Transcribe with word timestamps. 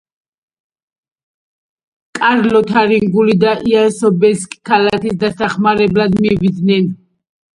კარლ 2.19 2.47
ლოთარინგიელი 2.53 3.35
და 3.43 3.53
იან 3.73 3.93
სობესკი 3.97 4.61
ქალაქის 4.71 5.19
დასახმარებლად 5.25 6.17
მივიდნენ. 6.27 6.91